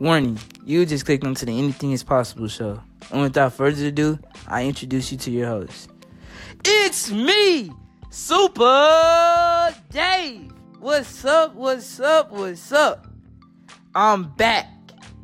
[0.00, 2.80] Warning, you just clicked onto the Anything is Possible show.
[3.10, 5.90] And without further ado, I introduce you to your host.
[6.64, 7.70] It's me,
[8.08, 10.52] Super Dave.
[10.78, 11.54] What's up?
[11.54, 12.32] What's up?
[12.32, 13.08] What's up?
[13.94, 14.68] I'm back.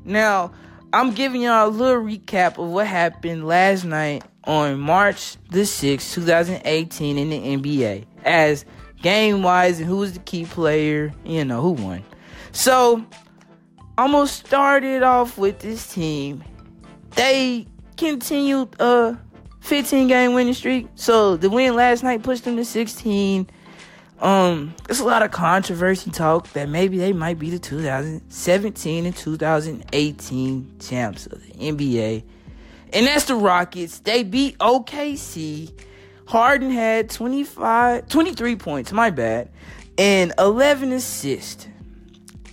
[0.04, 0.52] Now,
[0.92, 6.12] I'm giving y'all a little recap of what happened last night on March the 6th,
[6.12, 8.04] 2018 in the NBA.
[8.24, 8.66] As
[9.00, 12.04] game wise and who was the key player, you know, who won.
[12.52, 13.06] So,
[13.98, 16.44] I'm gonna start it off with this team.
[17.14, 19.18] They continued a
[19.60, 20.88] 15 game winning streak.
[20.96, 23.48] So the win last night pushed them to 16.
[24.20, 29.16] Um, there's a lot of controversy talk that maybe they might be the 2017 and
[29.16, 32.22] 2018 champs of the NBA.
[32.92, 34.00] And that's the Rockets.
[34.00, 35.72] They beat OKC.
[36.26, 39.50] Harden had 25, 23 points, my bad,
[39.98, 41.68] and 11 assists.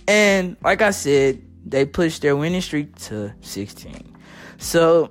[0.06, 4.16] And like I said, they pushed their winning streak to 16.
[4.58, 5.10] So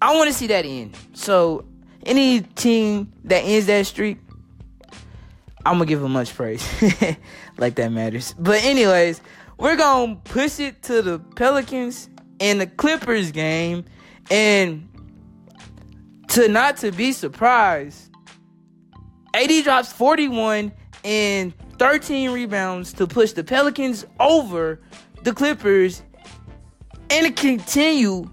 [0.00, 0.96] I want to see that end.
[1.14, 1.64] So
[2.06, 4.18] any team that ends that streak,
[5.66, 6.66] I'm gonna give them much praise.
[7.58, 8.34] like that matters.
[8.38, 9.20] But anyways,
[9.58, 12.08] we're gonna push it to the Pelicans
[12.40, 13.84] and the Clippers game,
[14.30, 14.88] and
[16.28, 18.10] to not to be surprised,
[19.34, 20.72] AD drops 41
[21.04, 24.80] and 13 rebounds to push the Pelicans over
[25.22, 26.02] the Clippers
[27.10, 28.28] and to continue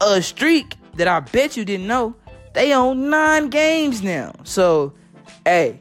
[0.00, 2.14] a streak that I bet you didn't know.
[2.54, 4.32] They own nine games now.
[4.44, 4.94] So,
[5.44, 5.80] hey,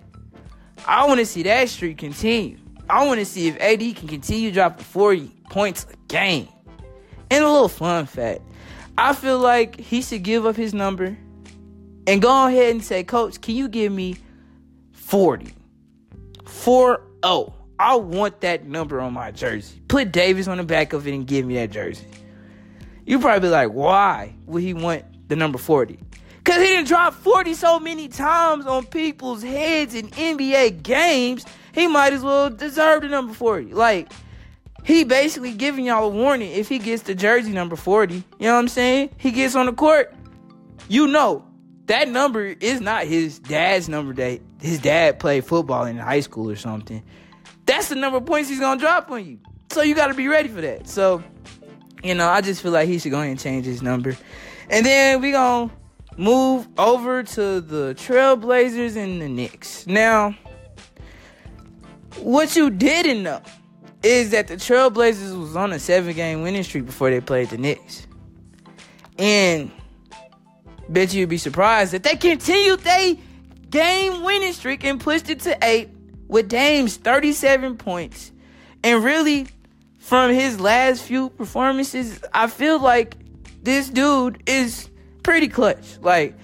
[0.86, 2.58] I want to see that streak continue.
[2.90, 6.48] I want to see if AD can continue dropping 40 points a game.
[7.30, 8.42] And a little fun fact
[8.98, 11.18] I feel like he should give up his number
[12.08, 14.16] and go ahead and say, Coach, can you give me
[14.94, 15.54] 40?
[16.68, 17.54] 4 0.
[17.80, 19.82] I want that number on my jersey.
[19.88, 22.06] Put Davis on the back of it and give me that jersey.
[23.06, 25.98] You probably be like, why would he want the number 40?
[26.40, 31.46] Because he didn't drop 40 so many times on people's heads in NBA games.
[31.74, 33.74] He might as well deserve the number 40.
[33.74, 34.12] Like,
[34.84, 38.16] he basically giving y'all a warning if he gets the jersey number 40.
[38.16, 39.12] You know what I'm saying?
[39.16, 40.14] He gets on the court.
[40.90, 41.48] You know,
[41.86, 46.50] that number is not his dad's number that his dad played football in high school
[46.50, 47.04] or something.
[47.66, 49.40] That's the number of points he's gonna drop on you.
[49.72, 50.88] So you gotta be ready for that.
[50.88, 51.24] So,
[52.04, 54.16] you know, I just feel like he should go ahead and change his number.
[54.70, 55.72] And then we gonna
[56.18, 59.86] move over to the Trailblazers and the Knicks.
[59.86, 60.36] Now,
[62.20, 63.42] what you didn't know
[64.04, 67.58] is that the Trailblazers was on a seven game winning streak before they played the
[67.58, 68.08] Knicks.
[69.20, 69.72] And
[70.90, 73.20] bet you'd be surprised that they continued they
[73.70, 75.90] game winning streak and pushed it to eight
[76.28, 78.32] with Dame's 37 points.
[78.84, 79.48] And really,
[80.00, 83.16] from his last few performances, I feel like
[83.64, 84.90] this dude is
[85.24, 85.98] pretty clutch.
[86.02, 86.36] Like,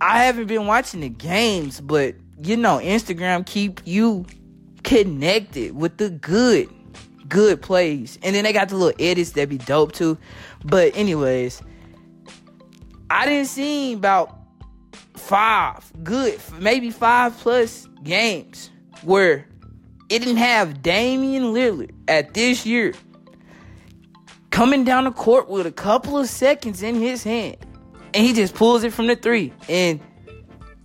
[0.00, 4.24] I haven't been watching the games, but you know, Instagram keep you
[4.82, 6.68] connected with the good,
[7.28, 8.18] good plays.
[8.22, 10.16] And then they got the little edits that be dope too.
[10.64, 11.62] But anyways,
[13.10, 14.39] I didn't see about
[15.20, 18.70] five good, maybe five plus games
[19.02, 19.46] where
[20.08, 22.94] it didn't have Damian Lillard at this year
[24.50, 27.56] coming down the court with a couple of seconds in his hand.
[28.12, 29.52] And he just pulls it from the three.
[29.68, 30.00] And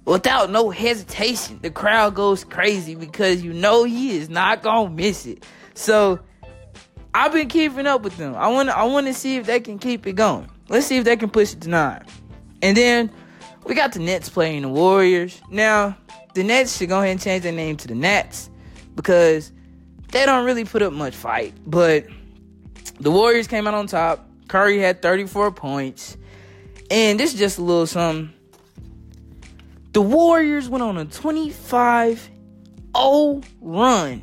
[0.06, 5.25] without no hesitation, the crowd goes crazy because you know he is not gonna miss
[5.25, 5.44] it.
[5.74, 6.19] So
[7.13, 8.35] I've been keeping up with them.
[8.35, 10.50] I wanna I wanna see if they can keep it going.
[10.69, 12.06] Let's see if they can push it to nine.
[12.62, 13.12] And then
[13.65, 15.41] we got the Nets playing the Warriors.
[15.49, 15.97] Now,
[16.33, 18.49] the Nets should go ahead and change their name to the Nets
[18.95, 19.51] because
[20.11, 21.53] they don't really put up much fight.
[21.65, 22.05] But
[22.99, 24.27] the Warriors came out on top.
[24.47, 26.17] Curry had 34 points.
[26.91, 28.31] And this is just a little something.
[29.93, 32.29] The Warriors went on a 25
[32.95, 34.21] 0 run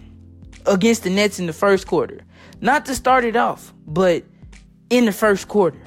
[0.66, 2.20] against the Nets in the first quarter.
[2.60, 4.22] Not to start it off, but
[4.90, 5.80] in the first quarter.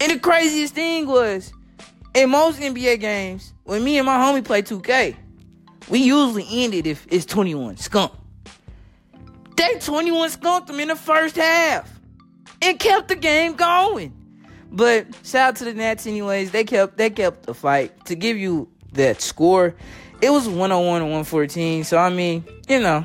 [0.00, 1.52] And the craziest thing was,
[2.14, 5.16] in most NBA games, when me and my homie play 2K,
[5.88, 8.12] we usually end it if it's 21 skunk.
[9.56, 11.90] They 21 skunked them in the first half
[12.62, 14.14] and kept the game going.
[14.72, 16.52] But shout out to the Nets anyways.
[16.52, 18.04] They kept they kept the fight.
[18.06, 19.74] To give you that score,
[20.22, 21.84] it was 101 and 114.
[21.84, 23.04] So I mean, you know,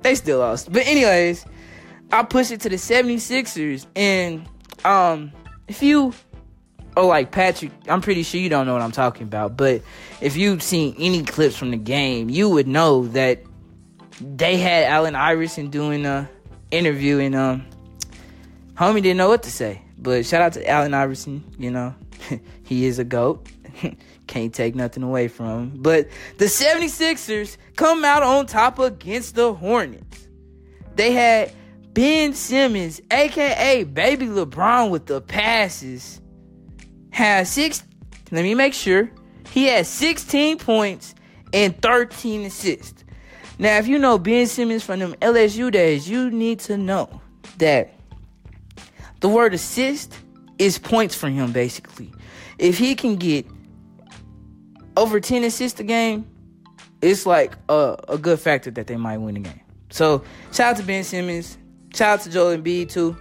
[0.00, 0.72] they still lost.
[0.72, 1.44] But anyways,
[2.12, 4.46] I pushed it to the 76ers and
[4.84, 5.32] um
[5.68, 6.14] if you
[6.96, 9.82] oh like Patrick, I'm pretty sure you don't know what I'm talking about, but
[10.20, 13.42] if you've seen any clips from the game, you would know that
[14.20, 16.28] they had Allen Iverson doing a
[16.70, 17.66] interview and um
[18.74, 19.82] homie didn't know what to say.
[19.98, 21.94] But shout out to Allen Iverson, you know,
[22.64, 23.46] he is a GOAT.
[24.26, 25.72] Can't take nothing away from him.
[25.76, 26.08] But
[26.38, 30.26] the 76ers come out on top against the Hornets.
[30.94, 31.52] They had
[31.92, 36.21] Ben Simmons, aka Baby LeBron, with the passes.
[37.12, 37.84] Had six,
[38.30, 39.10] let me make sure.
[39.50, 41.14] He had 16 points
[41.52, 43.04] and 13 assists.
[43.58, 47.20] Now, if you know Ben Simmons from them LSU days, you need to know
[47.58, 47.94] that
[49.20, 50.18] the word assist
[50.58, 52.10] is points for him, basically.
[52.58, 53.46] If he can get
[54.96, 56.26] over 10 assists a game,
[57.02, 59.60] it's like a, a good factor that they might win the game.
[59.90, 61.58] So, shout out to Ben Simmons.
[61.94, 63.16] Shout out to Joel Embiid, too.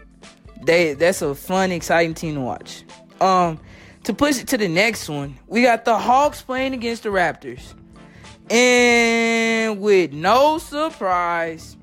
[0.64, 2.84] They That's a fun, exciting team to watch.
[3.22, 3.60] Um,
[4.06, 7.62] To push it to the next one, we got the Hawks playing against the Raptors.
[8.50, 11.78] And with no surprise,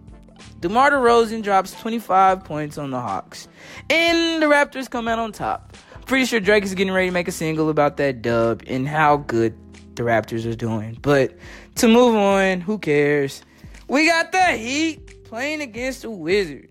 [0.58, 3.46] DeMar DeRozan drops 25 points on the Hawks.
[3.88, 5.76] And the Raptors come out on top.
[6.06, 9.18] Pretty sure Drake is getting ready to make a single about that dub and how
[9.18, 9.54] good
[9.94, 10.98] the Raptors are doing.
[11.00, 11.36] But
[11.76, 13.42] to move on, who cares?
[13.86, 16.68] We got the Heat playing against the Wizards.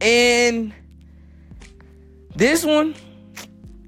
[0.00, 0.72] And
[2.34, 2.94] this one,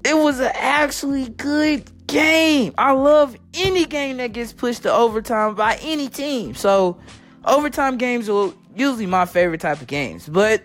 [0.05, 2.73] it was an actually good game.
[2.77, 6.53] I love any game that gets pushed to overtime by any team.
[6.53, 6.99] So,
[7.43, 10.29] overtime games are usually my favorite type of games.
[10.29, 10.63] But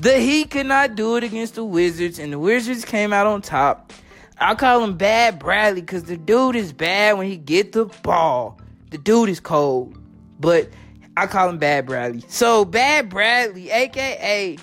[0.00, 3.42] the Heat could not do it against the Wizards, and the Wizards came out on
[3.42, 3.92] top.
[4.40, 8.58] I call him Bad Bradley because the dude is bad when he get the ball.
[8.90, 9.98] The dude is cold,
[10.40, 10.70] but
[11.16, 12.22] I call him Bad Bradley.
[12.28, 14.56] So Bad Bradley, aka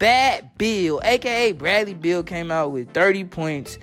[0.00, 3.78] Bad Bill, aka Bradley Beal, came out with 30 points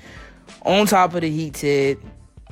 [0.63, 1.99] on top of the Heat's head.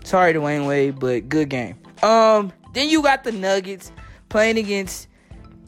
[0.04, 1.76] Sorry, Dwyane Wade, but good game.
[2.04, 3.92] Um, then you got the Nuggets
[4.30, 5.08] playing against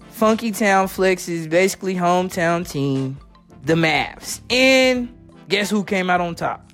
[0.10, 3.18] Funky Town Flex's basically hometown team,
[3.64, 4.42] the Mavs.
[4.52, 5.10] And
[5.50, 6.72] guess who came out on top?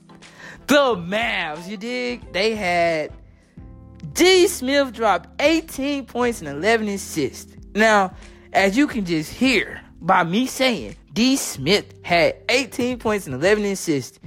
[0.68, 2.34] The Mavs, you dig?
[2.34, 3.14] They had
[4.12, 4.48] D.
[4.48, 7.56] Smith dropped 18 points and 11 assists.
[7.74, 8.14] Now,
[8.52, 11.36] as you can just hear by me saying D.
[11.36, 14.20] Smith had 18 points and 11 assists,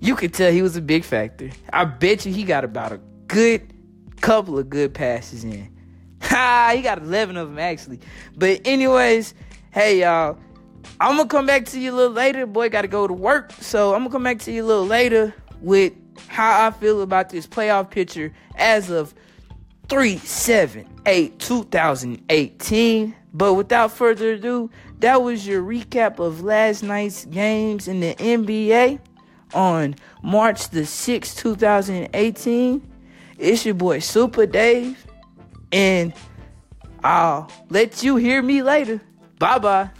[0.00, 1.50] you could tell he was a big factor.
[1.72, 3.72] I bet you he got about a good
[4.20, 5.70] couple of good passes in.
[6.22, 7.98] Ha, he got 11 of them actually.
[8.36, 9.34] But anyways,
[9.72, 10.38] hey y'all,
[11.00, 12.46] I'm gonna come back to you a little later.
[12.46, 15.34] Boy, gotta go to work, so I'm gonna come back to you a little later
[15.60, 15.92] with
[16.28, 19.14] how I feel about this playoff picture as of
[19.92, 23.14] 3 7 8 2018.
[23.34, 29.00] But without further ado, that was your recap of last night's games in the NBA
[29.52, 32.90] on March the 6th, 2018.
[33.36, 35.06] It's your boy Super Dave,
[35.72, 36.14] and
[37.04, 38.98] I'll let you hear me later.
[39.38, 39.90] Bye bye.